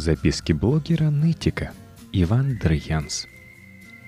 Записки 0.00 0.52
блогера 0.52 1.10
Нытика. 1.10 1.72
Иван 2.10 2.56
Дрянс. 2.56 3.26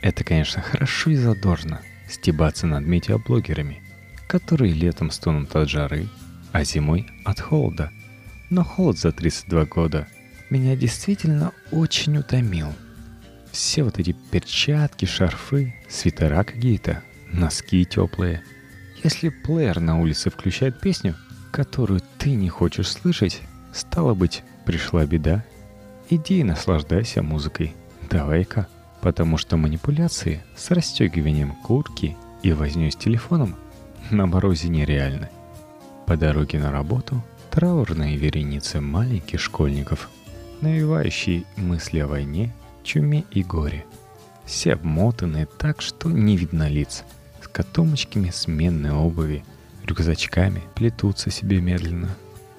Это, 0.00 0.24
конечно, 0.24 0.62
хорошо 0.62 1.10
и 1.10 1.16
задорно 1.16 1.82
стебаться 2.08 2.66
над 2.66 2.86
медиаблогерами, 2.86 3.82
которые 4.26 4.72
летом 4.72 5.10
стонут 5.10 5.54
от 5.54 5.68
жары, 5.68 6.08
а 6.50 6.64
зимой 6.64 7.10
от 7.26 7.40
холода. 7.40 7.92
Но 8.48 8.64
холод 8.64 8.98
за 8.98 9.12
32 9.12 9.66
года 9.66 10.08
меня 10.48 10.76
действительно 10.76 11.52
очень 11.70 12.16
утомил. 12.16 12.72
Все 13.50 13.82
вот 13.82 13.98
эти 13.98 14.12
перчатки, 14.30 15.04
шарфы, 15.04 15.74
свитера 15.90 16.42
какие-то, 16.42 17.02
носки 17.30 17.84
теплые. 17.84 18.42
Если 19.04 19.28
плеер 19.28 19.78
на 19.80 20.00
улице 20.00 20.30
включает 20.30 20.80
песню, 20.80 21.16
которую 21.50 22.00
ты 22.16 22.30
не 22.30 22.48
хочешь 22.48 22.90
слышать, 22.90 23.42
стало 23.74 24.14
быть, 24.14 24.42
пришла 24.64 25.04
беда 25.04 25.44
Иди 26.10 26.40
и 26.40 26.44
наслаждайся 26.44 27.22
музыкой. 27.22 27.74
Давай-ка. 28.10 28.66
Потому 29.00 29.36
что 29.36 29.56
манипуляции 29.56 30.42
с 30.56 30.70
расстегиванием 30.70 31.54
куртки 31.64 32.16
и 32.42 32.52
вознёй 32.52 32.92
с 32.92 32.96
телефоном 32.96 33.56
на 34.10 34.26
морозе 34.26 34.68
нереальны. 34.68 35.28
По 36.06 36.16
дороге 36.16 36.58
на 36.58 36.70
работу 36.70 37.22
траурные 37.50 38.16
вереницы 38.16 38.80
маленьких 38.80 39.40
школьников, 39.40 40.08
навевающие 40.60 41.44
мысли 41.56 41.98
о 41.98 42.06
войне, 42.06 42.52
чуме 42.84 43.24
и 43.30 43.42
горе. 43.42 43.84
Все 44.44 44.74
обмотанные 44.74 45.46
так, 45.46 45.82
что 45.82 46.08
не 46.08 46.36
видно 46.36 46.68
лиц, 46.68 47.04
с 47.42 47.48
котомочками 47.48 48.30
сменной 48.30 48.92
обуви, 48.92 49.44
рюкзачками, 49.84 50.62
плетутся 50.74 51.30
себе 51.30 51.60
медленно. 51.60 52.10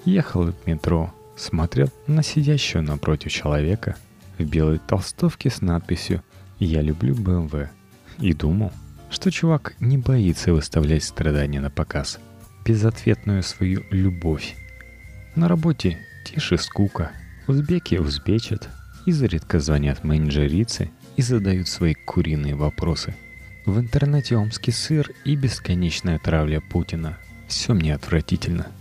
Ехал 0.04 0.44
в 0.44 0.54
метро, 0.66 1.12
смотрел 1.36 1.90
на 2.06 2.22
сидящего 2.22 2.80
напротив 2.80 3.32
человека 3.32 3.96
в 4.38 4.44
белой 4.44 4.78
толстовке 4.78 5.50
с 5.50 5.60
надписью 5.60 6.22
«Я 6.58 6.80
люблю 6.80 7.14
БМВ» 7.14 7.68
и 8.18 8.32
думал, 8.32 8.72
что 9.10 9.30
чувак 9.30 9.74
не 9.80 9.98
боится 9.98 10.52
выставлять 10.52 11.04
страдания 11.04 11.60
на 11.60 11.70
показ, 11.70 12.18
безответную 12.64 13.42
свою 13.42 13.84
любовь. 13.90 14.56
На 15.34 15.48
работе 15.48 15.98
тише 16.24 16.58
скука, 16.58 17.12
узбеки 17.46 17.96
узбечат, 17.96 18.68
изредка 19.06 19.60
звонят 19.60 20.04
менеджерицы 20.04 20.90
и 21.16 21.22
задают 21.22 21.68
свои 21.68 21.94
куриные 21.94 22.54
вопросы. 22.54 23.14
В 23.66 23.78
интернете 23.78 24.36
омский 24.36 24.72
сыр 24.72 25.10
и 25.24 25.36
бесконечная 25.36 26.18
травля 26.18 26.60
Путина. 26.60 27.18
Все 27.48 27.72
мне 27.72 27.94
отвратительно– 27.94 28.66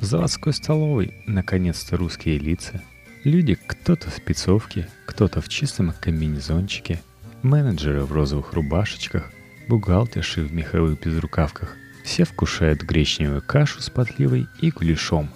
в 0.00 0.04
заводской 0.04 0.52
столовой 0.52 1.14
наконец-то 1.26 1.96
русские 1.96 2.38
лица. 2.38 2.82
Люди 3.24 3.54
кто-то 3.66 4.10
в 4.10 4.14
спецовке, 4.14 4.88
кто-то 5.06 5.40
в 5.40 5.48
чистом 5.48 5.92
комбинезончике, 6.00 7.00
менеджеры 7.42 8.04
в 8.04 8.12
розовых 8.12 8.52
рубашечках, 8.52 9.32
бухгалтерши 9.68 10.42
в 10.42 10.52
меховых 10.52 11.00
безрукавках. 11.00 11.74
Все 12.04 12.24
вкушают 12.24 12.82
гречневую 12.82 13.42
кашу 13.42 13.80
с 13.80 13.90
подливой 13.90 14.46
и 14.60 14.70
гуляшом. 14.70 15.28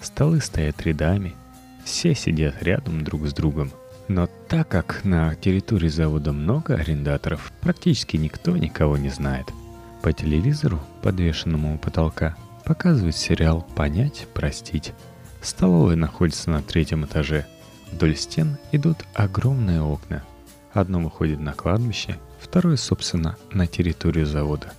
Столы 0.00 0.40
стоят 0.40 0.82
рядами, 0.82 1.34
все 1.84 2.14
сидят 2.14 2.62
рядом 2.62 3.04
друг 3.04 3.26
с 3.26 3.32
другом. 3.32 3.70
Но 4.08 4.28
так 4.48 4.68
как 4.68 5.04
на 5.04 5.34
территории 5.34 5.88
завода 5.88 6.32
много 6.32 6.74
арендаторов, 6.74 7.52
практически 7.60 8.16
никто 8.16 8.56
никого 8.56 8.96
не 8.96 9.10
знает. 9.10 9.46
По 10.02 10.12
телевизору, 10.12 10.80
подвешенному 11.02 11.74
у 11.74 11.78
потолка, 11.78 12.36
Показывает 12.68 13.16
сериал 13.16 13.66
«Понять, 13.74 14.26
простить». 14.34 14.92
Столовая 15.40 15.96
находится 15.96 16.50
на 16.50 16.60
третьем 16.60 17.06
этаже. 17.06 17.46
Вдоль 17.90 18.14
стен 18.14 18.58
идут 18.72 18.98
огромные 19.14 19.80
окна. 19.80 20.22
Одно 20.74 21.00
выходит 21.00 21.40
на 21.40 21.54
кладбище, 21.54 22.18
второе, 22.38 22.76
собственно, 22.76 23.38
на 23.52 23.66
территорию 23.66 24.26
завода. 24.26 24.74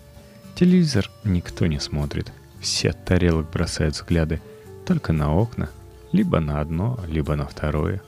Телевизор 0.53 1.09
никто 1.23 1.65
не 1.65 1.79
смотрит. 1.79 2.31
Все 2.59 2.91
от 2.91 3.05
тарелок 3.05 3.49
бросают 3.49 3.95
взгляды 3.95 4.39
только 4.85 5.11
на 5.11 5.33
окна, 5.33 5.71
либо 6.11 6.39
на 6.39 6.61
одно, 6.61 6.99
либо 7.07 7.35
на 7.35 7.47
второе. 7.47 8.03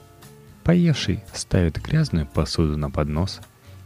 Поевший 0.62 1.24
ставит 1.34 1.82
грязную 1.82 2.28
посуду 2.28 2.76
на 2.76 2.88
поднос 2.88 3.40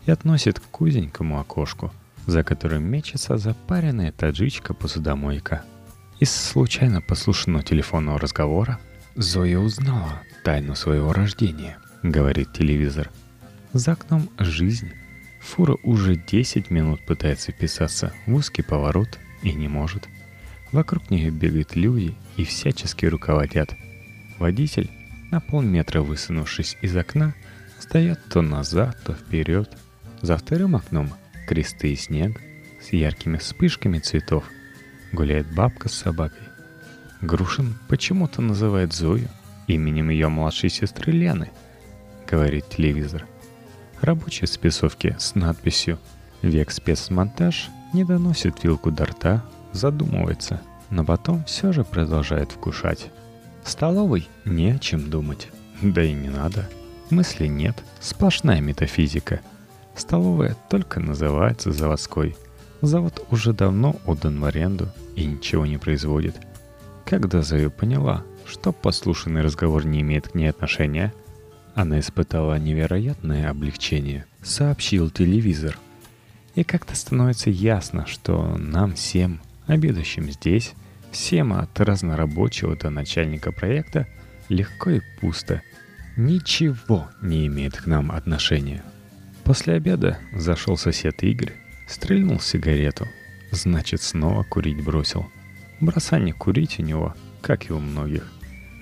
и 0.04 0.10
относит 0.10 0.60
к 0.60 0.78
узенькому 0.78 1.40
окошку, 1.40 1.90
за 2.26 2.44
которым 2.44 2.82
мечется 2.82 3.38
запаренная 3.38 4.12
таджичка-посудомойка– 4.12 5.62
из 6.18 6.30
случайно 6.30 7.02
послушанного 7.02 7.62
телефонного 7.62 8.18
разговора 8.18 8.78
Зоя 9.16 9.58
узнала 9.58 10.22
тайну 10.44 10.74
своего 10.74 11.12
рождения, 11.12 11.78
говорит 12.02 12.52
телевизор. 12.52 13.10
За 13.72 13.92
окном 13.92 14.30
жизнь. 14.38 14.92
Фура 15.40 15.76
уже 15.82 16.16
10 16.16 16.70
минут 16.70 17.04
пытается 17.06 17.52
вписаться 17.52 18.12
в 18.26 18.34
узкий 18.34 18.62
поворот 18.62 19.18
и 19.42 19.52
не 19.52 19.68
может. 19.68 20.08
Вокруг 20.72 21.10
нее 21.10 21.30
бегают 21.30 21.76
люди 21.76 22.14
и 22.36 22.44
всячески 22.44 23.06
руководят. 23.06 23.74
Водитель, 24.38 24.90
на 25.30 25.40
полметра 25.40 26.00
высунувшись 26.00 26.76
из 26.80 26.96
окна, 26.96 27.34
стоят 27.78 28.20
то 28.30 28.42
назад, 28.42 28.98
то 29.04 29.12
вперед. 29.12 29.76
За 30.22 30.36
вторым 30.36 30.76
окном 30.76 31.12
кресты 31.46 31.92
и 31.92 31.96
снег 31.96 32.40
с 32.82 32.92
яркими 32.92 33.36
вспышками 33.36 33.98
цветов– 33.98 34.44
гуляет 35.16 35.52
бабка 35.52 35.88
с 35.88 35.94
собакой. 35.94 36.46
Грушин 37.22 37.74
почему-то 37.88 38.42
называет 38.42 38.92
Зою 38.92 39.28
именем 39.66 40.10
ее 40.10 40.28
младшей 40.28 40.70
сестры 40.70 41.10
Лены, 41.10 41.50
говорит 42.30 42.68
телевизор. 42.68 43.26
Рабочий 44.00 44.46
спецовки 44.46 45.16
с 45.18 45.34
надписью 45.34 45.98
«Век 46.42 46.70
спецмонтаж» 46.70 47.70
не 47.94 48.04
доносит 48.04 48.62
вилку 48.62 48.92
до 48.92 49.06
рта, 49.06 49.44
задумывается, 49.72 50.60
но 50.90 51.02
потом 51.04 51.44
все 51.44 51.72
же 51.72 51.82
продолжает 51.82 52.52
вкушать. 52.52 53.10
В 53.64 53.70
столовой 53.70 54.28
не 54.44 54.70
о 54.70 54.78
чем 54.78 55.10
думать, 55.10 55.48
да 55.80 56.04
и 56.04 56.12
не 56.12 56.28
надо. 56.28 56.68
Мысли 57.10 57.46
нет, 57.46 57.82
сплошная 58.00 58.60
метафизика. 58.60 59.40
Столовая 59.96 60.56
только 60.68 61.00
называется 61.00 61.72
заводской– 61.72 62.36
Завод 62.82 63.26
уже 63.30 63.52
давно 63.52 63.96
отдан 64.04 64.40
в 64.40 64.44
аренду 64.44 64.88
и 65.14 65.24
ничего 65.24 65.66
не 65.66 65.78
производит. 65.78 66.36
Когда 67.04 67.42
Зоя 67.42 67.70
поняла, 67.70 68.22
что 68.46 68.72
послушанный 68.72 69.40
разговор 69.40 69.86
не 69.86 70.02
имеет 70.02 70.28
к 70.28 70.34
ней 70.34 70.48
отношения, 70.48 71.12
она 71.74 72.00
испытала 72.00 72.58
невероятное 72.58 73.50
облегчение, 73.50 74.26
сообщил 74.42 75.10
телевизор. 75.10 75.78
И 76.54 76.64
как-то 76.64 76.94
становится 76.94 77.50
ясно, 77.50 78.06
что 78.06 78.56
нам 78.56 78.94
всем, 78.94 79.40
обедающим 79.66 80.30
здесь, 80.30 80.74
всем 81.10 81.52
от 81.52 81.78
разнорабочего 81.80 82.76
до 82.76 82.90
начальника 82.90 83.52
проекта, 83.52 84.06
легко 84.48 84.90
и 84.90 85.00
пусто. 85.20 85.62
Ничего 86.16 87.08
не 87.20 87.46
имеет 87.46 87.76
к 87.76 87.86
нам 87.86 88.10
отношения. 88.10 88.82
После 89.44 89.74
обеда 89.74 90.18
зашел 90.34 90.76
сосед 90.76 91.22
Игорь 91.22 91.52
Стрельнул 91.86 92.40
сигарету. 92.40 93.08
Значит, 93.52 94.02
снова 94.02 94.42
курить 94.42 94.82
бросил. 94.82 95.30
Бросание 95.80 96.34
курить 96.34 96.78
у 96.78 96.82
него, 96.82 97.14
как 97.40 97.70
и 97.70 97.72
у 97.72 97.78
многих, 97.78 98.30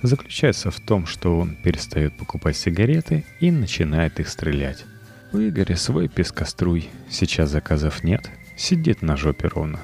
заключается 0.02 0.70
в 0.70 0.80
том, 0.80 1.06
что 1.06 1.38
он 1.38 1.56
перестает 1.56 2.16
покупать 2.16 2.56
сигареты 2.56 3.24
и 3.40 3.50
начинает 3.50 4.20
их 4.20 4.28
стрелять. 4.28 4.84
У 5.32 5.38
Игоря 5.38 5.76
свой 5.76 6.08
пескоструй, 6.08 6.88
сейчас 7.10 7.50
заказов 7.50 8.04
нет, 8.04 8.30
сидит 8.56 9.02
на 9.02 9.16
жопе 9.16 9.48
ровно. 9.48 9.80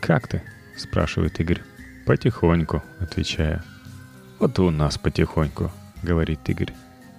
«Как 0.00 0.28
ты?»– 0.28 0.42
спрашивает 0.76 1.40
Игорь. 1.40 1.62
«Потихоньку»,– 2.06 2.82
отвечаю. 2.98 3.62
«Вот 4.38 4.58
и 4.58 4.62
у 4.62 4.70
нас 4.70 4.98
потихоньку»,– 4.98 5.70
говорит 6.02 6.40
Игорь. 6.48 6.72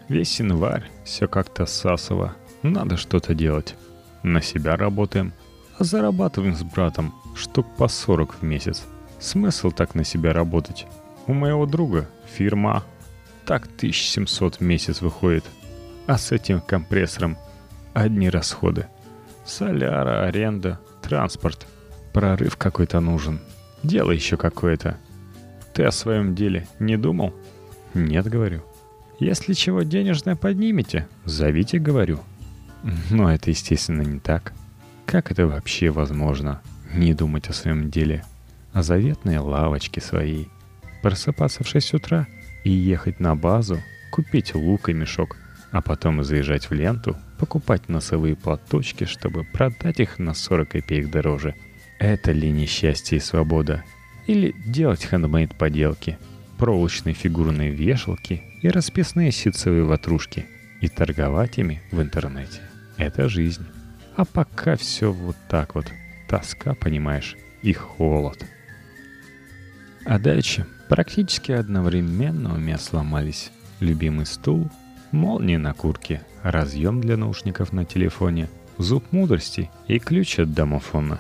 «Весь 0.10 0.40
январь, 0.40 0.90
все 1.06 1.28
как-то 1.28 1.66
сасово, 1.66 2.36
надо 2.64 2.98
что-то 2.98 3.34
делать. 3.34 3.76
На 4.24 4.42
себя 4.42 4.76
работаем, 4.76 5.34
зарабатываем 5.84 6.56
с 6.56 6.64
братом 6.64 7.14
штук 7.36 7.68
по 7.78 7.88
40 7.88 8.36
в 8.36 8.44
месяц. 8.44 8.84
Смысл 9.20 9.72
так 9.72 9.96
на 9.96 10.04
себя 10.04 10.34
работать? 10.34 10.88
У 11.28 11.34
моего 11.34 11.66
друга 11.66 12.10
фирма. 12.26 12.84
Так 13.46 13.66
1700 13.66 14.56
в 14.56 14.62
месяц 14.62 15.02
выходит. 15.02 15.46
А 16.08 16.18
с 16.18 16.32
этим 16.32 16.62
компрессором 16.62 17.38
одни 17.94 18.30
расходы. 18.30 18.88
Соляра, 19.46 20.26
аренда, 20.26 20.80
транспорт. 21.02 21.68
Прорыв 22.14 22.58
какой-то 22.58 23.00
нужен. 23.00 23.40
Дело 23.84 24.12
еще 24.12 24.38
какое-то. 24.38 24.98
Ты 25.74 25.84
о 25.84 25.92
своем 25.92 26.36
деле 26.36 26.68
не 26.80 26.98
думал? 26.98 27.34
Нет, 27.94 28.28
говорю. 28.28 28.64
Если 29.20 29.54
чего 29.54 29.84
денежное 29.84 30.36
поднимете, 30.36 31.08
зовите, 31.26 31.80
говорю. 31.80 32.20
Но 33.10 33.32
это, 33.32 33.52
естественно, 33.52 34.02
не 34.02 34.20
так. 34.20 34.54
Как 35.12 35.30
это 35.30 35.46
вообще 35.46 35.90
возможно? 35.90 36.62
Не 36.94 37.14
думать 37.14 37.50
о 37.50 37.54
своем 37.54 37.92
деле, 37.92 38.24
о 38.72 38.82
заветной 38.82 39.40
лавочке 39.40 40.00
своей. 40.00 40.48
Просыпаться 41.02 41.66
в 41.66 41.68
6 41.68 41.96
утра 41.96 42.28
и 42.64 42.72
ехать 42.72 43.20
на 43.20 43.36
базу, 43.36 43.78
купить 44.14 44.56
лук 44.56 44.88
и 44.88 44.94
мешок, 44.94 45.36
а 45.72 45.82
потом 45.82 46.24
заезжать 46.24 46.70
в 46.70 46.74
ленту, 46.74 47.18
покупать 47.38 47.90
носовые 47.90 48.38
платочки, 48.38 49.04
чтобы 49.04 49.44
продать 49.44 50.00
их 50.00 50.18
на 50.18 50.34
40 50.34 50.70
копеек 50.70 51.12
дороже. 51.12 51.56
Это 52.00 52.32
ли 52.32 52.50
не 52.50 52.66
счастье 52.66 53.18
и 53.18 53.22
свобода? 53.22 53.84
Или 54.28 54.56
делать 54.66 55.04
хендмейд 55.04 55.56
поделки, 55.56 56.18
проволочные 56.58 57.16
фигурные 57.16 57.72
вешалки 57.72 58.44
и 58.62 58.70
расписные 58.70 59.34
ситцевые 59.34 59.84
ватрушки 59.84 60.46
и 60.80 60.88
торговать 60.88 61.58
ими 61.58 61.82
в 61.92 62.02
интернете. 62.02 62.62
Это 62.96 63.28
жизнь. 63.28 63.66
А 64.16 64.26
пока 64.26 64.76
все 64.76 65.12
вот 65.12 65.36
так 65.50 65.76
вот. 65.76 65.92
Тоска, 66.28 66.76
понимаешь, 66.76 67.36
и 67.62 67.74
холод. 67.74 68.46
А 70.06 70.18
дальше 70.18 70.66
практически 70.90 71.52
одновременно 71.52 72.54
у 72.54 72.58
меня 72.58 72.78
сломались 72.78 73.52
любимый 73.80 74.26
стул, 74.26 74.70
молния 75.12 75.58
на 75.58 75.74
куртке, 75.74 76.22
разъем 76.44 77.02
для 77.02 77.18
наушников 77.18 77.74
на 77.74 77.86
телефоне, 77.86 78.50
зуб 78.78 79.12
мудрости 79.12 79.70
и 79.88 80.00
ключ 80.00 80.40
от 80.40 80.54
домофона. 80.54 81.20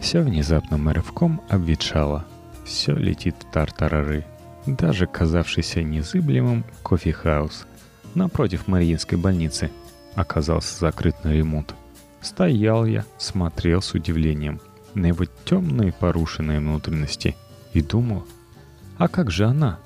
Все 0.00 0.22
внезапно 0.22 0.92
рывком 0.92 1.42
обветшало. 1.48 2.24
Все 2.64 2.94
летит 2.94 3.36
в 3.40 3.52
тартарары. 3.52 4.24
Даже 4.66 5.06
казавшийся 5.06 5.82
незыблемым 5.82 6.64
кофехаус 6.82 7.66
напротив 8.14 8.68
Мариинской 8.68 9.18
больницы 9.18 9.70
оказался 10.14 10.78
закрыт 10.78 11.24
на 11.24 11.32
ремонт. 11.32 11.74
Стоял 12.22 12.86
я, 12.86 13.04
смотрел 13.18 13.82
с 13.82 13.94
удивлением 13.94 14.60
на 14.94 15.06
его 15.06 15.24
темные 15.44 15.92
порушенные 15.92 16.60
внутренности 16.60 17.36
и 17.72 17.82
думал, 17.82 18.26
а 18.96 19.08
как 19.08 19.30
же 19.30 19.46
она? 19.46 19.80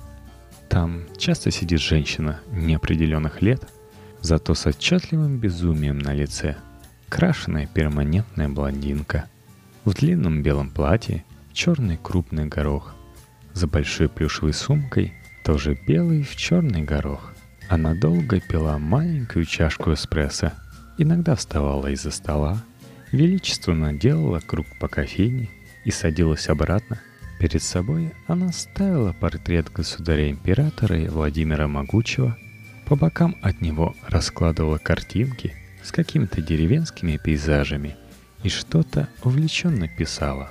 Там 0.69 1.03
часто 1.17 1.49
сидит 1.49 1.81
женщина 1.81 2.39
неопределенных 2.51 3.41
лет, 3.41 3.67
зато 4.21 4.53
с 4.53 4.65
отчетливым 4.65 5.39
безумием 5.39 5.97
на 5.97 6.13
лице. 6.13 6.57
Крашеная 7.09 7.67
перманентная 7.67 8.49
блондинка. 8.49 9.27
В 9.85 9.93
длинном 9.93 10.43
белом 10.43 10.69
платье 10.69 11.23
черный 11.53 11.97
крупный 11.97 12.45
горох. 12.45 12.93
За 13.53 13.65
большой 13.65 14.09
плюшевой 14.09 14.53
сумкой 14.53 15.13
тоже 15.43 15.79
белый 15.87 16.23
в 16.23 16.35
черный 16.35 16.83
горох. 16.83 17.33
Она 17.69 17.95
долго 17.95 18.39
пила 18.39 18.77
маленькую 18.77 19.45
чашку 19.45 19.93
эспрессо, 19.93 20.51
иногда 20.97 21.35
вставала 21.35 21.87
из-за 21.87 22.11
стола, 22.11 22.63
величественно 23.11 23.93
делала 23.93 24.39
круг 24.39 24.65
по 24.79 24.87
кофейне 24.87 25.49
и 25.85 25.91
садилась 25.91 26.49
обратно, 26.49 26.99
Перед 27.39 27.61
собой 27.61 28.13
она 28.25 28.51
ставила 28.51 29.13
портрет 29.13 29.71
государя-императора 29.71 31.09
Владимира 31.11 31.67
Могучего, 31.67 32.35
по 32.85 32.95
бокам 32.95 33.35
от 33.41 33.61
него 33.61 33.95
раскладывала 34.07 34.77
картинки 34.77 35.53
с 35.83 35.91
какими-то 35.91 36.41
деревенскими 36.41 37.17
пейзажами 37.17 37.95
и 38.41 38.49
что-то 38.49 39.07
увлеченно 39.23 39.87
писала 39.87 40.49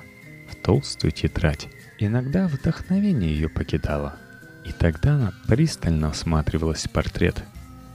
в 0.49 0.55
толстую 0.57 1.11
тетрадь. 1.11 1.69
Иногда 1.99 2.47
вдохновение 2.47 3.35
ее 3.35 3.49
покидало, 3.49 4.17
и 4.65 4.71
тогда 4.71 5.15
она 5.15 5.33
пристально 5.49 6.11
осматривалась 6.11 6.85
в 6.85 6.91
портрет. 6.91 7.43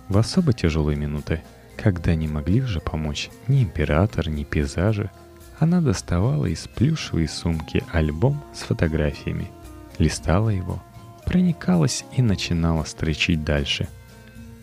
В 0.09 0.17
особо 0.17 0.51
тяжелые 0.51 0.97
минуты, 0.97 1.41
когда 1.77 2.15
не 2.15 2.27
могли 2.27 2.61
уже 2.61 2.79
помочь 2.79 3.29
ни 3.47 3.63
император, 3.63 4.29
ни 4.29 4.43
пейзажи– 4.43 5.09
она 5.61 5.79
доставала 5.79 6.47
из 6.47 6.67
плюшевой 6.67 7.27
сумки 7.27 7.83
альбом 7.91 8.43
с 8.51 8.61
фотографиями, 8.63 9.51
листала 9.99 10.49
его, 10.49 10.81
проникалась 11.23 12.03
и 12.17 12.23
начинала 12.23 12.83
строчить 12.83 13.43
дальше. 13.43 13.87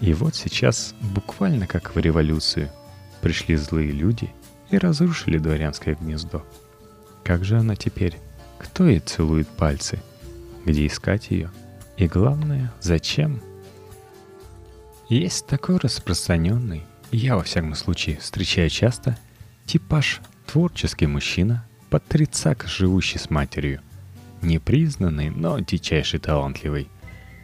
И 0.01 0.13
вот 0.13 0.35
сейчас, 0.35 0.97
буквально 1.01 1.69
как 1.69 1.95
в 1.95 1.99
революцию, 2.01 2.69
пришли 3.21 3.55
злые 3.55 3.93
люди 3.93 4.29
и 4.71 4.77
разрушили 4.79 5.39
дворянское 5.39 5.95
гнездо. 5.95 6.45
Как 7.23 7.45
же 7.45 7.59
она 7.59 7.77
теперь? 7.77 8.19
Кто 8.59 8.85
ей 8.89 8.99
целует 8.99 9.47
пальцы? 9.47 10.01
Где 10.65 10.85
искать 10.89 11.31
ее? 11.31 11.53
И 11.97 12.09
главное, 12.09 12.73
зачем? 12.81 13.41
Есть 15.09 15.47
такой 15.47 15.77
распространенный, 15.77 16.85
я 17.13 17.37
во 17.37 17.43
всяком 17.43 17.75
случае 17.75 18.19
встречаю 18.19 18.71
часто, 18.71 19.19
типаж 19.67 20.21
Творческий 20.47 21.07
мужчина, 21.07 21.65
под 21.91 22.05
тридцак 22.07 22.67
живущий 22.67 23.19
с 23.19 23.31
матерью. 23.31 23.81
Непризнанный, 24.43 25.31
но 25.31 25.59
дичайший 25.59 26.21
талантливый. 26.21 26.89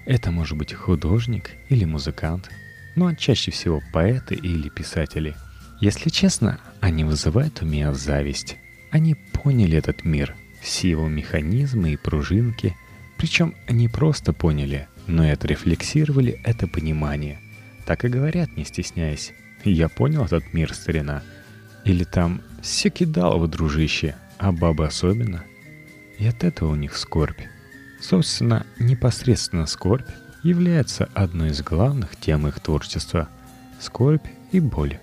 Это 0.07 0.31
может 0.31 0.57
быть 0.59 0.75
художник 0.75 1.51
или 1.71 1.85
музыкант, 1.85 2.51
но 2.95 3.15
чаще 3.15 3.51
всего 3.51 3.83
поэты 3.93 4.35
или 4.35 4.69
писатели. 4.69 5.35
Если 5.81 6.11
честно, 6.11 6.61
они 6.81 7.05
вызывают 7.05 7.63
у 7.63 7.67
меня 7.67 7.93
зависть. 7.95 8.57
Они 8.91 9.15
поняли 9.15 9.77
этот 9.77 10.05
мир, 10.05 10.37
все 10.61 10.91
его 10.91 11.09
механизмы 11.09 11.93
и 11.95 11.97
пружинки, 11.97 12.77
причем 13.17 13.55
не 13.69 13.89
просто 13.89 14.33
поняли, 14.33 14.89
но 15.07 15.25
и 15.27 15.31
отрефлексировали 15.31 16.41
это 16.45 16.69
понимание. 16.69 17.41
Так 17.87 18.05
и 18.05 18.09
говорят, 18.09 18.57
не 18.57 18.65
стесняясь. 18.65 19.33
Я 19.65 19.89
понял 19.89 20.25
этот 20.25 20.53
мир, 20.53 20.75
старина. 20.75 21.23
Или 21.85 22.05
там 22.05 22.43
все 22.63 22.91
кидалово, 22.91 23.49
дружище, 23.49 24.17
а 24.39 24.53
бабы 24.53 24.87
особенно. 24.87 25.45
И 26.19 26.27
от 26.27 26.45
этого 26.45 26.73
у 26.73 26.75
них 26.77 26.97
скорбь. 26.97 27.41
Собственно, 28.01 28.67
непосредственно 28.79 29.67
скорбь 29.67 30.09
является 30.43 31.09
одной 31.15 31.51
из 31.51 31.63
главных 31.63 32.17
тем 32.17 32.47
их 32.47 32.61
творчества. 32.61 33.29
Скорбь 33.81 34.27
и 34.53 34.61
боль. 34.61 34.99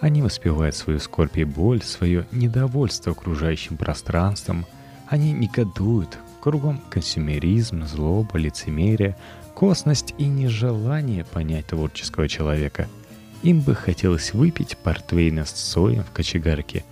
Они 0.00 0.22
воспевают 0.22 0.76
свою 0.76 1.00
скорбь 1.00 1.36
и 1.38 1.44
боль, 1.44 1.82
свое 1.82 2.26
недовольство 2.30 3.12
окружающим 3.12 3.76
пространством. 3.76 4.66
Они 5.08 5.32
негодуют. 5.32 6.18
Кругом 6.40 6.80
консюмеризм, 6.88 7.84
злоба, 7.84 8.38
лицемерие, 8.38 9.16
косность 9.58 10.14
и 10.18 10.26
нежелание 10.26 11.24
понять 11.24 11.66
творческого 11.66 12.28
человека– 12.28 12.86
им 13.42 13.60
бы 13.60 13.74
хотелось 13.74 14.34
выпить 14.34 14.76
портвейна 14.76 15.44
с 15.44 15.50
соем 15.50 16.02
в 16.02 16.10
кочегарке, 16.10 16.84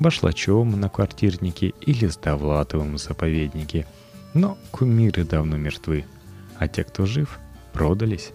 башлачом 0.00 0.80
на 0.80 0.88
квартирнике 0.88 1.74
или 1.80 2.08
с 2.08 2.16
Довлатовым 2.16 2.94
в 2.94 2.98
заповеднике. 2.98 3.86
Но 4.34 4.58
кумиры 4.70 5.24
давно 5.24 5.56
мертвы, 5.56 6.04
а 6.58 6.66
те, 6.66 6.82
кто 6.84 7.06
жив, 7.06 7.38
продались. 7.72 8.32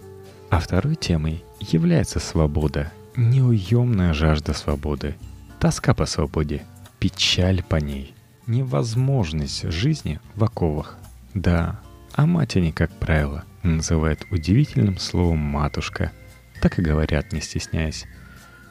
А 0.48 0.60
второй 0.60 0.96
темой 0.96 1.44
является 1.60 2.20
свобода, 2.20 2.90
неуемная 3.16 4.14
жажда 4.14 4.54
свободы, 4.54 5.16
тоска 5.60 5.92
по 5.92 6.06
свободе, 6.06 6.62
печаль 6.98 7.62
по 7.62 7.76
ней, 7.76 8.14
невозможность 8.46 9.70
жизни 9.70 10.20
в 10.34 10.44
оковах. 10.44 10.96
Да, 11.34 11.80
а 12.14 12.24
мать 12.24 12.56
они, 12.56 12.72
как 12.72 12.90
правило, 12.92 13.44
называют 13.62 14.26
удивительным 14.30 14.98
словом 14.98 15.38
«матушка», 15.38 16.12
так 16.60 16.78
и 16.78 16.82
говорят, 16.82 17.32
не 17.32 17.40
стесняясь. 17.40 18.06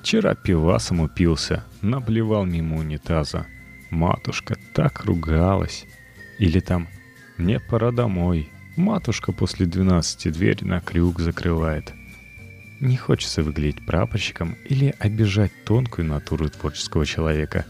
Вчера 0.02 0.36
пивасом 0.36 1.02
упился, 1.02 1.64
наблевал 1.82 2.46
мимо 2.46 2.78
унитаза. 2.78 3.46
Матушка 3.90 4.58
так 4.74 5.06
ругалась. 5.06 5.86
Или 6.40 6.60
там 6.60 6.88
«Мне 7.38 7.60
пора 7.60 7.92
домой». 7.92 8.50
Матушка 8.76 9.32
после 9.32 9.66
двенадцати 9.66 10.30
дверь 10.30 10.64
на 10.64 10.80
крюк 10.82 11.20
закрывает. 11.20 11.94
Не 12.80 12.96
хочется 12.96 13.42
выглядеть 13.42 13.84
прапорщиком 13.86 14.56
или 14.66 14.94
обижать 15.00 15.52
тонкую 15.66 16.06
натуру 16.08 16.48
творческого 16.48 17.06
человека, 17.06 17.66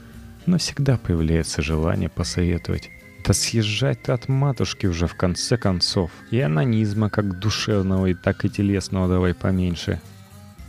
но 0.46 0.58
всегда 0.58 0.98
появляется 0.98 1.62
желание 1.62 2.10
посоветовать. 2.10 2.92
Да 3.27 3.34
съезжать 3.34 4.03
ты 4.03 4.13
от 4.13 4.29
матушки 4.29 4.86
уже 4.86 5.05
в 5.05 5.15
конце 5.15 5.57
концов. 5.57 6.12
И 6.31 6.39
анонизма 6.39 7.10
как 7.10 7.39
душевного, 7.39 8.05
и 8.05 8.13
так 8.13 8.46
и 8.46 8.50
телесного 8.50 9.10
давай 9.10 9.34
поменьше. 9.34 10.01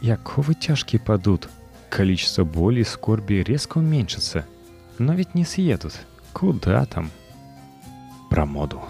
И 0.00 0.10
оковы 0.10 0.54
тяжкие 0.54 1.00
падут. 1.00 1.48
Количество 1.88 2.42
боли 2.42 2.80
и 2.80 2.84
скорби 2.84 3.34
резко 3.34 3.78
уменьшится. 3.78 4.44
Но 4.98 5.14
ведь 5.14 5.36
не 5.36 5.44
съедут. 5.44 5.94
Куда 6.32 6.84
там? 6.84 7.12
Про 8.28 8.44
моду. 8.44 8.82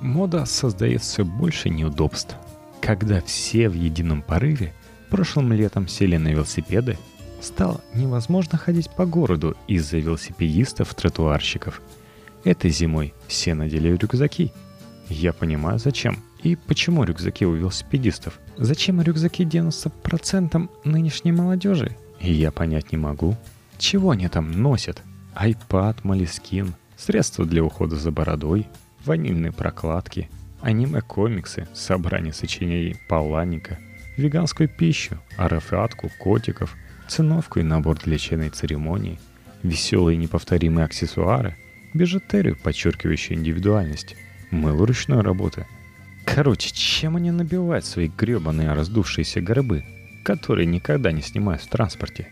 Мода 0.00 0.44
создает 0.44 1.02
все 1.02 1.24
больше 1.24 1.70
неудобств. 1.70 2.36
Когда 2.80 3.20
все 3.20 3.68
в 3.68 3.74
едином 3.74 4.22
порыве 4.22 4.74
прошлым 5.10 5.52
летом 5.52 5.88
сели 5.88 6.18
на 6.18 6.28
велосипеды, 6.28 6.96
стало 7.40 7.80
невозможно 7.94 8.58
ходить 8.58 8.90
по 8.90 9.06
городу 9.06 9.56
из-за 9.66 9.98
велосипедистов-тротуарщиков– 9.98 11.82
Этой 12.44 12.70
зимой 12.70 13.14
все 13.28 13.54
надели 13.54 13.96
рюкзаки. 13.96 14.52
Я 15.08 15.32
понимаю, 15.32 15.78
зачем. 15.78 16.18
И 16.42 16.56
почему 16.56 17.04
рюкзаки 17.04 17.46
у 17.46 17.54
велосипедистов? 17.54 18.38
Зачем 18.56 19.00
рюкзаки 19.00 19.44
90% 19.44 20.68
нынешней 20.84 21.32
молодежи? 21.32 21.96
Я 22.20 22.50
понять 22.50 22.90
не 22.90 22.98
могу. 22.98 23.36
Чего 23.78 24.10
они 24.10 24.28
там 24.28 24.50
носят? 24.50 25.02
Айпад, 25.34 26.04
Малискин, 26.04 26.74
средства 26.96 27.44
для 27.44 27.62
ухода 27.62 27.96
за 27.96 28.10
бородой, 28.10 28.66
ванильные 29.04 29.52
прокладки, 29.52 30.28
аниме-комиксы, 30.60 31.68
собрание 31.74 32.32
сочинений 32.32 32.96
Паланика, 33.08 33.78
веганскую 34.16 34.68
пищу, 34.68 35.18
арафатку, 35.36 36.10
котиков, 36.18 36.76
циновку 37.08 37.60
и 37.60 37.62
набор 37.62 37.98
для 37.98 38.18
чайной 38.18 38.50
церемонии, 38.50 39.18
веселые 39.62 40.16
неповторимые 40.16 40.84
аксессуары, 40.84 41.56
бижутерию, 41.94 42.56
подчеркивающую 42.56 43.38
индивидуальность, 43.38 44.16
мыло 44.50 44.86
ручной 44.86 45.22
работы. 45.22 45.66
Короче, 46.24 46.70
чем 46.72 47.16
они 47.16 47.30
набивают 47.30 47.84
свои 47.84 48.08
гребаные 48.08 48.72
раздувшиеся 48.72 49.40
гробы, 49.40 49.84
которые 50.24 50.66
никогда 50.66 51.12
не 51.12 51.22
снимают 51.22 51.62
в 51.62 51.68
транспорте? 51.68 52.28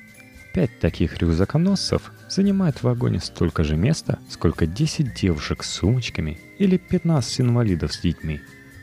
Пять 0.53 0.81
таких 0.81 1.19
рюкзаконосцев 1.19 2.13
занимают 2.29 2.79
в 2.79 2.85
вагоне 2.85 3.21
столько 3.21 3.63
же 3.63 3.77
места, 3.77 4.19
сколько 4.29 4.67
10 4.67 5.15
девушек 5.15 5.63
с 5.63 5.71
сумочками 5.71 6.39
или 6.59 6.77
15 6.77 7.43
инвалидов 7.43 7.93
с 7.93 8.01
детьми. 8.01 8.41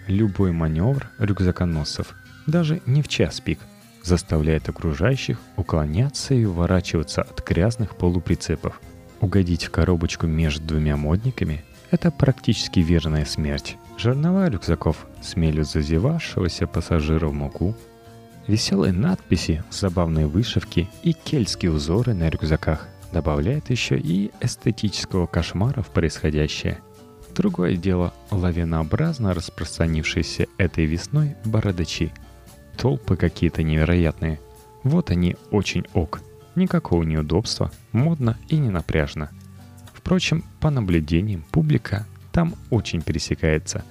Любой 0.08 0.54
маневр 0.54 1.10
рюкзаконосцев, 1.20 2.16
даже 2.46 2.82
не 2.86 3.02
в 3.02 3.10
час 3.10 3.42
пик, 3.42 3.60
заставляет 4.04 4.70
окружающих 4.70 5.38
уклоняться 5.58 6.34
и 6.34 6.46
уворачиваться 6.46 7.22
от 7.22 7.46
грязных 7.46 7.98
полуприцепов. 7.98 8.80
Угодить 9.20 9.66
в 9.66 9.72
коробочку 9.72 10.28
между 10.28 10.66
двумя 10.66 10.96
модниками– 10.96 11.64
это 11.92 12.12
практически 12.12 12.82
верная 12.82 13.26
смерть. 13.26 13.78
Жернова 13.98 14.48
рюкзаков 14.50 15.08
смелют 15.22 15.68
зазевавшегося 15.68 16.68
пассажира 16.68 17.28
в 17.28 17.34
муку. 17.34 17.76
Веселые 18.46 18.94
надписи, 18.94 19.64
забавные 19.72 20.28
вышивки 20.28 20.88
и 21.02 21.14
кельтские 21.14 21.72
узоры 21.72 22.14
на 22.14 22.30
рюкзаках 22.30 22.88
добавляют 23.12 23.70
еще 23.70 23.98
и 23.98 24.32
эстетического 24.42 25.26
кошмара 25.26 25.82
в 25.82 25.88
происходящее. 25.88 26.80
Другое 27.36 27.76
дело– 27.76 28.14
лавинообразно 28.32 29.34
распространившиеся 29.34 30.48
этой 30.58 30.86
весной 30.86 31.36
бородачи. 31.46 32.12
Толпы 32.78 33.16
какие-то 33.16 33.64
невероятные. 33.64 34.40
Вот 34.84 35.10
они 35.10 35.36
очень 35.52 35.86
ок. 35.94 36.22
Никакого 36.58 37.04
неудобства, 37.04 37.72
модно 37.92 38.36
и 38.50 38.58
не 38.58 38.72
напряжно. 38.72 39.30
Впрочем, 39.94 40.44
по 40.60 40.72
наблюдениям, 40.72 41.46
публика 41.52 42.08
там 42.32 42.56
очень 42.72 43.04
пересекается. 43.04 43.86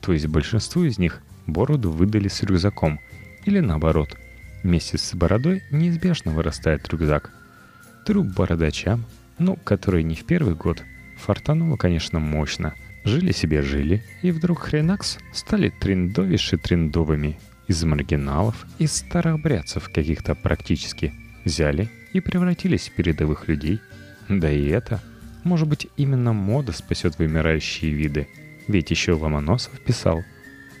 То 0.00 0.12
есть 0.12 0.28
большинству 0.28 0.84
из 0.84 0.98
них 0.98 1.20
бороду 1.48 1.90
выдали 1.90 2.28
с 2.28 2.44
рюкзаком. 2.44 3.00
Или 3.44 3.58
наоборот, 3.58 4.16
вместе 4.62 4.98
с 4.98 5.12
бородой 5.16 5.64
неизбежно 5.72 6.30
вырастает 6.30 6.88
рюкзак. 6.90 7.32
Труп 8.06 8.28
бородачам, 8.36 9.04
ну, 9.38 9.56
которые 9.56 10.04
не 10.04 10.14
в 10.14 10.24
первый 10.24 10.54
год, 10.54 10.80
фартануло, 11.18 11.76
конечно, 11.76 12.20
мощно. 12.20 12.72
Жили 13.04 13.32
себе 13.32 13.62
жили, 13.62 14.04
и 14.22 14.30
вдруг 14.30 14.60
хренакс 14.60 15.18
стали 15.34 15.70
трендовиши 15.70 16.56
трендовыми. 16.56 17.40
Из 17.66 17.82
маргиналов, 17.82 18.64
из 18.78 18.92
старых 18.92 19.42
брядцев 19.42 19.90
каких-то 19.92 20.36
практически. 20.36 21.12
Взяли 21.44 21.90
и 22.12 22.20
превратились 22.20 22.88
в 22.88 22.94
передовых 22.94 23.48
людей. 23.48 23.80
Да 24.28 24.50
и 24.50 24.66
это– 24.66 25.00
может 25.44 25.68
быть, 25.68 25.88
именно 25.96 26.32
мода 26.32 26.72
спасет 26.72 27.18
вымирающие 27.18 27.90
виды. 27.92 28.28
Ведь 28.68 28.90
еще 28.90 29.12
Ломоносов 29.12 29.78
писал 29.80 30.22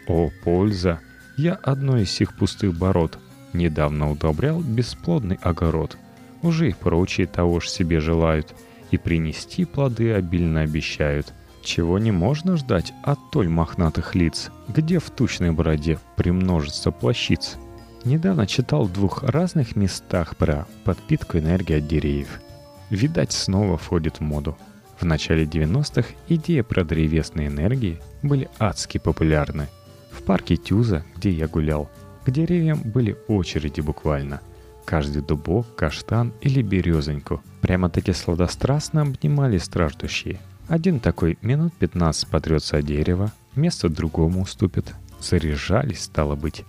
«О, 0.06 0.30
польза! 0.44 1.00
Я 1.36 1.54
одной 1.54 2.02
из 2.02 2.10
сих 2.10 2.36
пустых 2.36 2.74
бород 2.74 3.18
недавно 3.52 4.10
удобрял 4.10 4.60
бесплодный 4.60 5.38
огород. 5.42 5.96
Уже 6.42 6.68
и 6.70 6.74
прочие 6.74 7.26
того 7.26 7.60
ж 7.60 7.68
себе 7.68 8.00
желают, 8.00 8.54
и 8.90 8.98
принести 8.98 9.64
плоды 9.64 10.12
обильно 10.12 10.60
обещают. 10.60 11.32
Чего 11.62 11.98
не 11.98 12.10
можно 12.10 12.56
ждать 12.56 12.92
от 13.02 13.18
толь 13.30 13.48
мохнатых 13.48 14.14
лиц, 14.14 14.50
где 14.68 14.98
в 14.98 15.10
тучной 15.10 15.52
бороде 15.52 15.98
примножится 16.16 16.90
плащиц. 16.90 17.56
Недавно 18.04 18.46
читал 18.46 18.84
в 18.84 18.92
двух 18.92 19.22
разных 19.22 19.76
местах 19.76 20.36
про 20.36 20.66
подпитку 20.84 21.38
энергии 21.38 21.78
от 21.78 21.86
деревьев– 21.86 22.40
видать, 22.96 23.32
снова 23.32 23.76
входит 23.76 24.16
в 24.16 24.20
моду. 24.20 24.56
В 24.98 25.04
начале 25.04 25.44
90-х 25.44 26.08
идеи 26.28 26.60
про 26.60 26.84
древесные 26.84 27.48
энергии 27.48 28.00
были 28.22 28.48
адски 28.58 28.98
популярны. 28.98 29.68
В 30.12 30.22
парке 30.22 30.56
Тюза, 30.56 31.04
где 31.16 31.30
я 31.30 31.48
гулял, 31.48 31.90
к 32.24 32.30
деревьям 32.30 32.80
были 32.82 33.16
очереди 33.26 33.80
буквально. 33.80 34.40
Каждый 34.84 35.22
дубок, 35.22 35.74
каштан 35.74 36.32
или 36.40 36.62
березоньку 36.62 37.42
прямо-таки 37.60 38.12
сладострастно 38.12 39.02
обнимали 39.02 39.58
страждущие. 39.58 40.38
Один 40.68 41.00
такой 41.00 41.38
минут 41.42 41.72
15 41.74 42.28
потрется 42.28 42.82
дерево, 42.82 43.32
место 43.56 43.88
другому 43.88 44.42
уступит. 44.42 44.92
Заряжались, 45.20 46.04
стало 46.04 46.36
быть. 46.36 46.64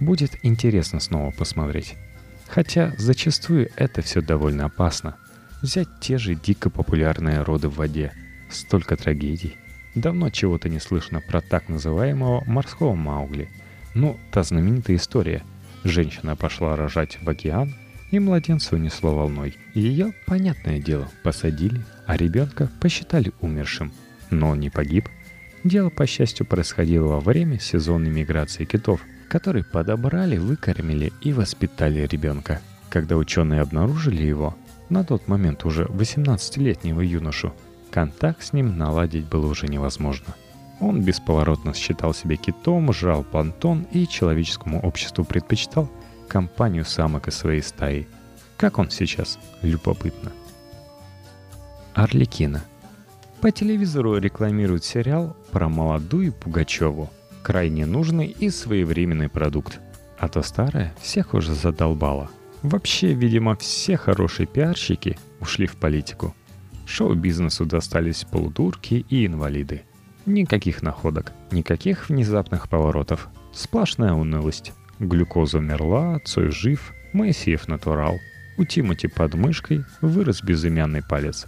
Будет 0.00 0.38
интересно 0.42 1.00
снова 1.00 1.30
посмотреть. 1.30 1.94
Хотя 2.48 2.92
зачастую 2.98 3.70
это 3.76 4.02
все 4.02 4.20
довольно 4.20 4.66
опасно. 4.66 5.16
Взять 5.62 5.88
те 6.00 6.18
же 6.18 6.34
дико 6.34 6.70
популярные 6.70 7.42
роды 7.42 7.68
в 7.68 7.76
воде. 7.76 8.12
Столько 8.50 8.96
трагедий. 8.96 9.56
Давно 9.94 10.30
чего-то 10.30 10.68
не 10.68 10.80
слышно 10.80 11.20
про 11.20 11.40
так 11.40 11.68
называемого 11.68 12.44
морского 12.46 12.94
Маугли. 12.94 13.48
Ну, 13.94 14.18
та 14.32 14.42
знаменитая 14.42 14.96
история. 14.96 15.42
Женщина 15.84 16.34
пошла 16.34 16.76
рожать 16.76 17.18
в 17.22 17.28
океан, 17.28 17.74
и 18.10 18.18
младенца 18.18 18.74
унесло 18.74 19.14
волной. 19.14 19.56
Ее, 19.74 20.12
понятное 20.26 20.78
дело, 20.78 21.08
посадили, 21.22 21.80
а 22.06 22.16
ребенка 22.16 22.70
посчитали 22.80 23.32
умершим. 23.40 23.92
Но 24.30 24.50
он 24.50 24.60
не 24.60 24.70
погиб. 24.70 25.08
Дело, 25.62 25.90
по 25.90 26.06
счастью, 26.06 26.46
происходило 26.46 27.06
во 27.06 27.20
время 27.20 27.58
сезонной 27.58 28.10
миграции 28.10 28.64
китов, 28.64 29.00
которые 29.34 29.64
подобрали, 29.64 30.36
выкормили 30.36 31.12
и 31.20 31.32
воспитали 31.32 32.06
ребенка. 32.06 32.60
Когда 32.88 33.16
ученые 33.16 33.62
обнаружили 33.62 34.22
его, 34.22 34.56
на 34.90 35.02
тот 35.02 35.26
момент 35.26 35.64
уже 35.64 35.86
18-летнего 35.86 37.00
юношу, 37.00 37.52
контакт 37.90 38.44
с 38.44 38.52
ним 38.52 38.78
наладить 38.78 39.24
было 39.24 39.46
уже 39.46 39.66
невозможно. 39.66 40.36
Он 40.78 41.02
бесповоротно 41.02 41.74
считал 41.74 42.14
себя 42.14 42.36
китом, 42.36 42.92
жрал 42.92 43.24
планктон 43.24 43.88
и 43.90 44.06
человеческому 44.06 44.80
обществу 44.80 45.24
предпочитал 45.24 45.90
компанию 46.28 46.84
самок 46.84 47.26
из 47.26 47.34
своей 47.34 47.62
стаи. 47.62 48.06
Как 48.56 48.78
он 48.78 48.88
сейчас? 48.90 49.40
Любопытно. 49.62 50.30
Орликина. 51.92 52.62
По 53.40 53.50
телевизору 53.50 54.16
рекламируют 54.16 54.84
сериал 54.84 55.36
про 55.50 55.68
молодую 55.68 56.32
Пугачеву. 56.32 57.10
Крайне 57.44 57.86
нужный 57.86 58.26
и 58.26 58.50
своевременный 58.50 59.28
продукт. 59.28 59.78
А 60.18 60.28
то 60.28 60.42
старое 60.42 60.92
всех 61.00 61.34
уже 61.34 61.54
задолбало– 61.54 62.28
Вообще, 62.64 63.12
видимо, 63.12 63.56
все 63.56 63.98
хорошие 63.98 64.46
пиарщики 64.46 65.18
ушли 65.38 65.66
в 65.66 65.76
политику. 65.76 66.34
Шоу-бизнесу 66.86 67.66
достались 67.66 68.24
полудурки 68.24 69.04
и 69.10 69.26
инвалиды. 69.26 69.82
Никаких 70.24 70.80
находок, 70.80 71.34
никаких 71.50 72.08
внезапных 72.08 72.70
поворотов. 72.70 73.28
Сплошная 73.52 74.14
унылость. 74.14 74.72
Глюкоза 74.98 75.58
умерла, 75.58 76.18
Цой 76.24 76.50
жив, 76.50 76.94
Моисеев 77.12 77.68
натурал. 77.68 78.18
У 78.56 78.64
Тимати 78.64 79.08
под 79.08 79.34
мышкой 79.34 79.84
вырос 80.00 80.42
безымянный 80.42 81.02
палец. 81.02 81.44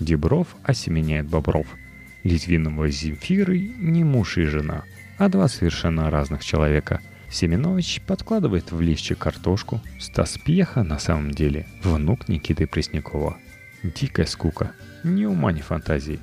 Дебров 0.00 0.48
осеменяет 0.64 1.30
бобров. 1.30 1.66
Литвинова 2.24 2.90
Земфиры 2.90 3.58
не 3.58 4.04
муж 4.04 4.36
и 4.36 4.44
жена, 4.44 4.84
а 5.18 5.28
два 5.28 5.48
совершенно 5.48 6.10
разных 6.10 6.44
человека– 6.44 7.00
Семенович 7.30 8.00
подкладывает 8.06 8.72
в 8.72 8.80
листья 8.80 9.14
картошку. 9.14 9.80
Стас 9.98 10.38
Пьеха 10.38 10.82
на 10.82 10.98
самом 10.98 11.30
деле 11.30 11.66
внук 11.82 12.28
Никиты 12.28 12.66
Преснякова. 12.66 13.36
Дикая 13.82 14.26
скука. 14.26 14.72
Ни 15.04 15.24
ума, 15.26 15.52
ни 15.52 15.60
фантазии. 15.60 16.20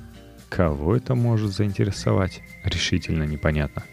Кого 0.48 0.96
это 0.96 1.14
может 1.14 1.52
заинтересовать, 1.52 2.42
решительно 2.64 3.24
непонятно. 3.24 3.84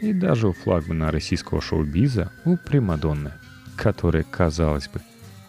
И 0.00 0.12
даже 0.12 0.48
у 0.48 0.52
флагмана 0.52 1.10
российского 1.10 1.60
шоу-биза, 1.60 2.32
у 2.44 2.56
Примадонны, 2.56 3.32
которая, 3.76 4.24
казалось 4.24 4.88
бы, 4.88 5.00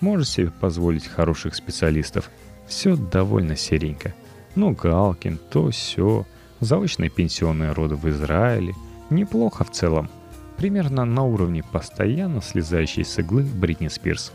может 0.02 0.28
себе 0.28 0.52
позволить 0.52 1.08
хороших 1.08 1.56
специалистов, 1.56 2.30
все 2.68 2.96
довольно 2.96 3.56
серенько. 3.56 4.14
Ну, 4.56 4.72
Галкин, 4.72 5.40
то 5.50 5.70
все, 5.70 6.28
заочные 6.62 7.10
пенсионные 7.10 7.74
роды 7.74 7.96
в 7.96 8.08
Израиле. 8.10 8.74
Неплохо 9.10 9.66
в 9.66 9.72
целом– 9.72 10.10
примерно 10.62 11.06
на 11.06 11.24
уровне 11.24 11.64
постоянно 11.64 12.40
слезающей 12.40 13.04
с 13.04 13.18
иглы 13.18 13.42
Бритни 13.42 13.88
Спирс. 13.88 14.32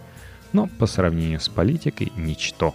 Но 0.53 0.67
по 0.67 0.87
сравнению 0.87 1.39
с 1.39 1.49
политикой 1.49 2.13
ничто. 2.17 2.75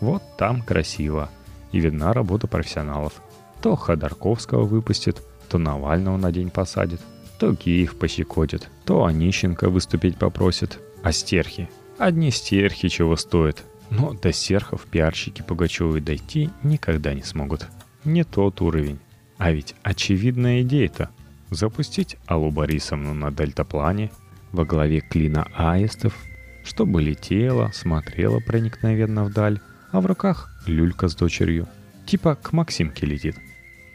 Вот 0.00 0.22
там 0.38 0.62
красиво. 0.62 1.28
И 1.72 1.80
видна 1.80 2.12
работа 2.12 2.46
профессионалов. 2.46 3.14
То 3.60 3.74
Ходорковского 3.74 4.62
выпустят, 4.62 5.20
то 5.48 5.58
Навального 5.58 6.16
на 6.16 6.30
день 6.30 6.48
посадят, 6.48 7.00
то 7.40 7.56
Киев 7.56 7.98
пощекотит, 7.98 8.70
то 8.84 9.04
Онищенко 9.04 9.68
выступить 9.68 10.16
попросит. 10.16 10.78
А 11.02 11.10
стерхи? 11.10 11.68
Одни 11.98 12.30
стерхи 12.30 12.88
чего 12.88 13.16
стоят. 13.16 13.64
Но 13.90 14.12
до 14.12 14.32
серхов 14.32 14.86
пиарщики 14.86 15.42
Пугачевой 15.42 16.00
дойти 16.00 16.50
никогда 16.62 17.14
не 17.14 17.24
смогут. 17.24 17.66
Не 18.06 18.22
тот 18.22 18.60
уровень. 18.60 19.00
А 19.36 19.50
ведь 19.50 19.74
очевидная 19.82 20.62
идея-то 20.62 21.10
запустить 21.50 22.16
Аллу 22.26 22.52
Борисовну 22.52 23.14
на 23.14 23.32
дельтаплане, 23.32 24.12
во 24.52 24.64
главе 24.64 25.00
клина 25.00 25.48
аистов, 25.56 26.16
чтобы 26.62 27.02
летела, 27.02 27.72
смотрела 27.74 28.38
проникновенно 28.38 29.24
вдаль, 29.24 29.58
а 29.90 30.00
в 30.00 30.06
руках 30.06 30.48
люлька 30.66 31.08
с 31.08 31.16
дочерью. 31.16 31.66
Типа 32.06 32.36
к 32.36 32.52
Максимке 32.52 33.06
летит. 33.06 33.36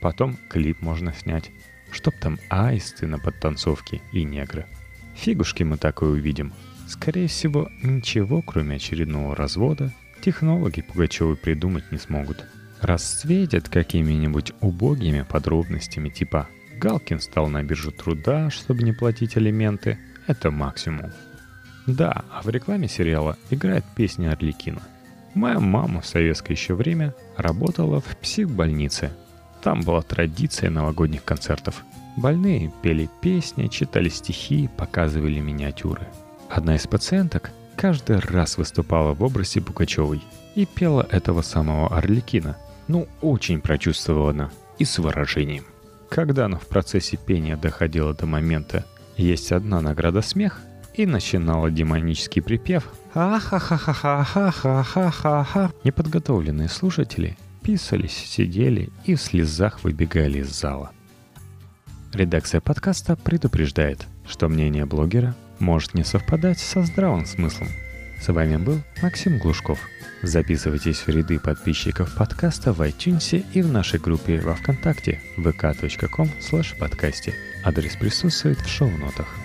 Потом 0.02 0.38
клип 0.50 0.82
можно 0.82 1.14
снять, 1.14 1.50
чтоб 1.94 2.14
там 2.20 2.38
аисты 2.50 3.08
на 3.08 3.18
подтанцовке 3.18 4.02
и 4.12 4.26
негры. 4.26 4.66
Фигушки 5.16 5.64
мы 5.64 5.78
такое 5.78 6.10
увидим. 6.10 6.52
Скорее 6.86 7.30
всего, 7.30 7.70
ничего, 7.82 8.42
кроме 8.42 8.76
очередного 8.76 9.38
развода, 9.38 9.94
технологи 10.22 10.82
Пугачевы 10.82 11.38
придумать 11.38 11.90
не 11.94 11.98
смогут. 11.98 12.46
Расцветят 12.82 13.70
какими-нибудь 13.70 14.54
убогими 14.60 15.22
подробностями 15.22 16.10
типа 16.10 16.48
«Галкин 16.80 17.20
стал 17.20 17.48
на 17.48 17.62
биржу 17.62 17.92
труда, 17.92 18.50
чтобы 18.50 18.84
не 18.84 18.92
платить 18.92 19.38
алименты»— 19.38 20.00
это 20.28 20.50
максимум. 20.50 21.12
Да, 21.88 22.24
а 22.32 22.42
в 22.42 22.50
рекламе 22.50 22.88
сериала 22.88 23.38
играет 23.50 23.86
песня 23.96 24.32
Орликина. 24.32 24.82
Моя 25.34 25.60
мама 25.60 26.02
в 26.02 26.06
советское 26.06 26.54
еще 26.54 26.74
время 26.74 27.14
работала 27.38 28.02
в 28.02 28.18
психбольнице. 28.18 29.12
Там 29.62 29.82
была 29.82 30.02
традиция 30.02 30.70
новогодних 30.70 31.24
концертов. 31.24 31.84
Больные 32.18 32.72
пели 32.82 33.10
песни, 33.22 33.68
читали 33.68 34.10
стихи, 34.10 34.70
показывали 34.76 35.40
миниатюры. 35.40 36.08
Одна 36.50 36.76
из 36.76 36.86
пациенток 36.88 37.52
каждый 37.78 38.20
раз 38.20 38.58
выступала 38.58 39.14
в 39.14 39.24
образе 39.24 39.62
Пугачевой 39.62 40.22
и 40.56 40.66
пела 40.66 41.08
этого 41.10 41.42
самого 41.42 41.96
Орликина. 41.96 42.58
Ну, 42.92 43.08
очень 43.22 43.62
прочувствована 43.62 44.52
и 44.78 44.84
с 44.84 45.00
выражением. 45.00 45.64
Когда 46.10 46.48
она 46.48 46.58
в 46.58 46.68
процессе 46.68 47.16
пения 47.16 47.56
доходила 47.56 48.14
до 48.14 48.26
момента 48.26 48.86
«Есть 49.16 49.54
одна 49.54 49.80
награда 49.80 50.22
смех», 50.22 50.60
и 50.96 51.06
начинала 51.06 51.72
демонический 51.72 52.42
припев 52.42 52.90
«Ха-ха-ха-ха-ха-ха-ха-ха-ха». 53.14 55.72
Неподготовленные 55.86 56.68
слушатели 56.68 57.38
писались, 57.64 58.12
сидели 58.12 58.90
и 59.06 59.16
в 59.16 59.22
слезах 59.22 59.86
выбегали 59.86 60.40
из 60.40 60.50
зала. 60.50 60.92
Редакция 62.12 62.60
подкаста 62.60 63.16
предупреждает, 63.16 64.06
что 64.28 64.50
мнение 64.50 64.86
блогера 64.86 65.34
может 65.60 65.94
не 65.94 66.04
совпадать 66.04 66.60
со 66.60 66.84
здравым 66.84 67.26
смыслом. 67.26 67.70
С 68.22 68.32
вами 68.32 68.58
был 68.58 68.80
Максим 69.02 69.40
Глушков. 69.40 69.80
Записывайтесь 70.22 71.00
в 71.00 71.10
ряды 71.10 71.40
подписчиков 71.40 72.14
подкаста 72.16 72.72
в 72.72 72.80
iTunes 72.82 73.44
и 73.54 73.64
в 73.64 73.72
нашей 73.72 74.00
группе 74.00 74.40
во 74.40 74.54
Вконтакте 74.54 75.20
vk.com 75.38 76.30
подкасте. 76.78 77.34
Адрес 77.66 77.96
присутствует 77.96 78.60
в 78.60 78.70
шоу-нотах. 78.70 79.41